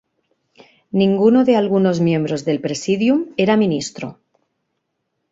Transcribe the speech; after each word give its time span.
Ninguno 1.01 1.43
de 1.47 1.55
algunos 1.55 1.97
miembros 1.99 2.43
del 2.43 2.59
Presidium 2.59 3.27
era 3.37 3.55
ministro. 3.55 4.17